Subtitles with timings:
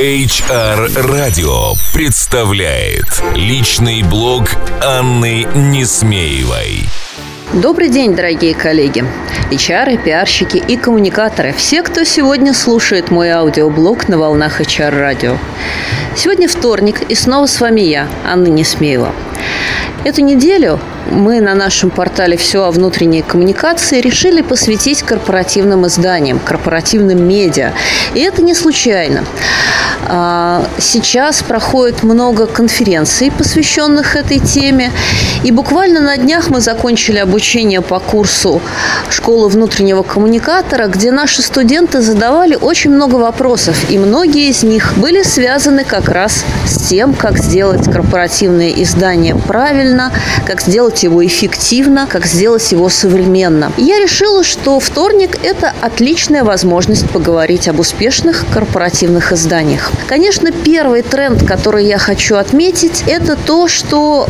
[0.00, 4.48] HR Radio представляет личный блог
[4.82, 6.88] Анны Несмеевой.
[7.52, 9.04] Добрый день, дорогие коллеги,
[9.50, 15.36] HR, пиарщики и коммуникаторы, все, кто сегодня слушает мой аудиоблог на волнах HR радио.
[16.16, 19.14] Сегодня вторник, и снова с вами я, Анна Несмеева.
[20.02, 20.80] Эту неделю
[21.10, 27.72] мы на нашем портале «Все о внутренней коммуникации» решили посвятить корпоративным изданиям, корпоративным медиа.
[28.14, 29.24] И это не случайно.
[30.08, 34.90] А, сейчас проходит много конференций, посвященных этой теме.
[35.44, 38.60] И буквально на днях мы закончили обучение по курсу
[39.10, 43.76] «Школа внутреннего коммуникатора», где наши студенты задавали очень много вопросов.
[43.90, 46.44] И многие из них были связаны как раз
[46.90, 50.12] тем, как сделать корпоративное издание правильно,
[50.44, 53.70] как сделать его эффективно, как сделать его современно.
[53.76, 59.92] Я решила, что вторник– это отличная возможность поговорить об успешных корпоративных изданиях.
[60.08, 64.26] Конечно, первый тренд, который я хочу отметить, это то, что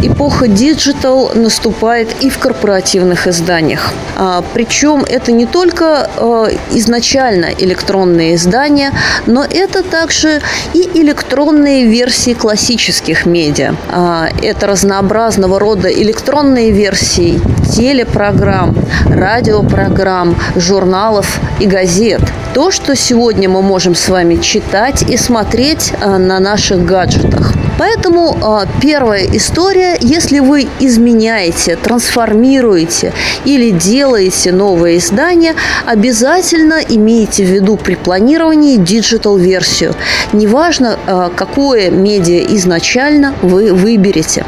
[0.00, 3.92] э, эпоха digital наступает и в корпоративных изданиях.
[4.16, 8.92] А, причем это не только э, изначально электронные издания,
[9.26, 10.40] но это также
[10.74, 13.74] и электронные версии классических медиа.
[13.90, 17.38] А, это разнообразного рода электронные версии
[17.70, 18.74] телепрограмм,
[19.10, 22.22] радиопрограмм, журналов и газет.
[22.54, 27.54] То, что сегодня мы можем с вами читать и смотреть а, на наших гаджетах.
[27.78, 33.14] Поэтому а, первая история, если вы изменяете, трансформируете
[33.46, 35.54] или делаете новое издание,
[35.86, 39.94] обязательно имейте в виду при планировании digital-версию.
[40.34, 44.44] Неважно, а, какое медиа изначально вы выберете.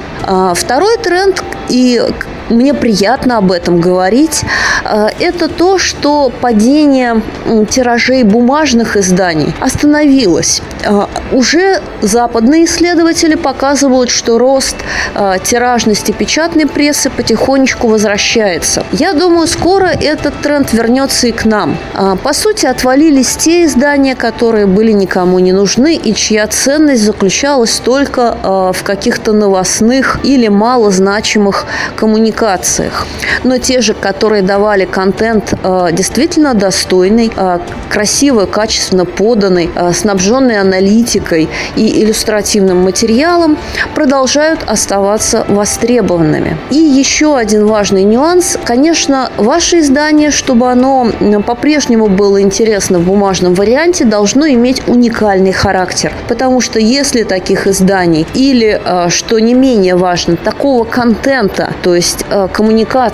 [0.55, 2.02] Второй тренд и
[2.50, 4.42] мне приятно об этом говорить,
[4.84, 7.23] э, это то, что падение
[7.70, 10.62] тиражей бумажных изданий остановилось.
[10.84, 14.77] Э, уже западные исследователи показывают, что рост
[15.15, 18.84] э, тиражности печатной прессы потихонечку возвращается.
[18.93, 21.77] Я думаю, скоро этот тренд вернется и к нам.
[22.22, 28.72] По сути, отвалились те издания, которые были никому не нужны и чья ценность заключалась только
[28.72, 31.66] в каких-то новостных или малозначимых
[31.97, 33.06] коммуникациях коммуникациях.
[33.44, 37.58] Но те же, которые давали контент э, действительно достойный, э,
[37.88, 43.56] красиво, качественно поданный, э, снабженный аналитикой и иллюстративным материалом,
[43.94, 46.56] продолжают оставаться востребованными.
[46.70, 48.58] И еще один важный нюанс.
[48.64, 51.10] Конечно, ваше издание, чтобы оно
[51.46, 56.12] по-прежнему было интересно в бумажном варианте, должно иметь уникальный характер.
[56.28, 62.48] Потому что если таких изданий или, что не менее важно, такого контента, то есть Э,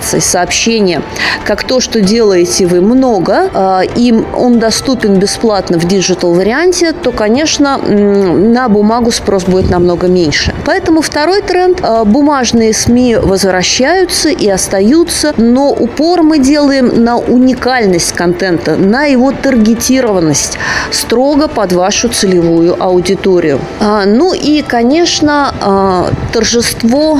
[0.01, 1.01] коммуникации, сообщения,
[1.45, 7.11] как то, что делаете вы много, э, и он доступен бесплатно в digital варианте, то,
[7.11, 10.53] конечно, на бумагу спрос будет намного меньше.
[10.65, 18.13] Поэтому второй тренд э,– бумажные СМИ возвращаются и остаются, но упор мы делаем на уникальность
[18.13, 20.57] контента, на его таргетированность,
[20.91, 23.59] строго под вашу целевую аудиторию.
[23.79, 27.19] А, ну и, конечно, торжество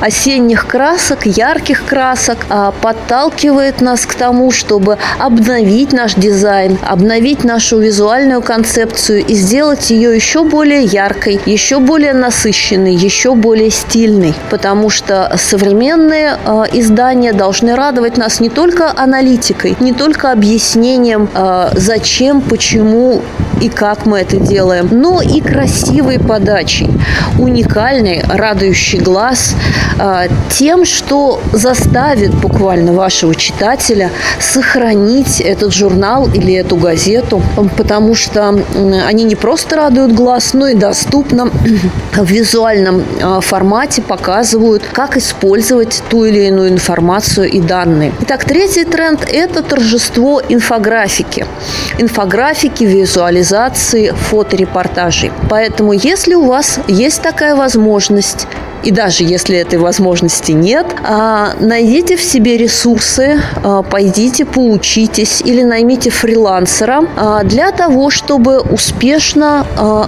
[0.00, 7.78] осенних красок, ярких красок а, подталкивает нас к тому, чтобы обновить наш дизайн, обновить нашу
[7.78, 14.34] визуальную концепцию и сделать ее еще более яркой, еще более насыщенной, еще более стильной.
[14.50, 21.70] Потому что современные а, издания должны радовать нас не только аналитикой, не только объяснением, а,
[21.74, 23.22] зачем, почему
[23.60, 26.90] и как мы это делаем, но и красивой подачей,
[27.38, 29.54] уникальной, радующий глаз,
[29.98, 37.42] а, тем, что заставит буквально вашего читателя сохранить этот журнал или эту газету,
[37.76, 38.60] потому что
[39.06, 41.50] они не просто радуют глаз, но и доступно
[42.14, 48.12] в визуальном а, формате показывают, как использовать ту или иную информацию и данные.
[48.22, 51.46] Итак, третий тренд– это торжество инфографики.
[51.98, 53.47] Инфографики, визуализации,
[54.30, 55.32] фоторепортажей.
[55.48, 58.46] Поэтому, если у вас есть такая возможность,
[58.82, 65.62] и даже если этой возможности нет, а, найдите в себе ресурсы, а, пойдите поучитесь или
[65.62, 69.66] наймите фрилансера а, для того, чтобы успешно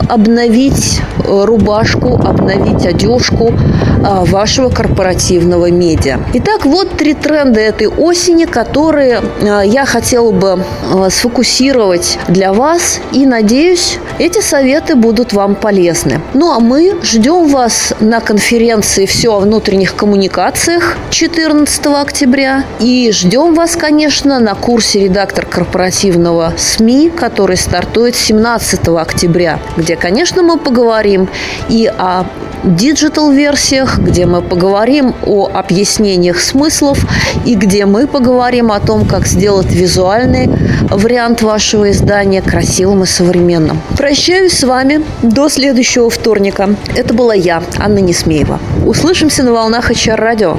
[0.09, 3.53] обновить э, рубашку, обновить одежку
[4.03, 6.19] вашего корпоративного медиа.
[6.35, 9.23] Итак, вот три тренда этой осени, которые
[9.65, 10.65] я хотела бы
[11.09, 16.21] сфокусировать для вас и надеюсь, эти советы будут вам полезны.
[16.35, 22.65] Ну а мы ждем вас на конференции конференции «Все о внутренних коммуникациях» 14 октября.
[22.79, 30.43] И ждем вас, конечно, на курсе «Редактор корпоративного СМИ», который стартует 17 октября, где, конечно,
[30.43, 31.29] мы поговорим
[31.69, 32.25] и о
[32.65, 37.05] digital-версиях, где мы поговорим о объяснениях смыслов
[37.45, 40.49] и где мы поговорим о том, как сделать визуальный
[40.91, 43.81] вариант вашего издания красивым и современным.
[43.97, 46.77] Прощаюсь с вами до следующего вторника.
[46.95, 48.61] Это была я, Анна Несмеева.
[48.87, 50.59] Услышимся на волнах HR радио.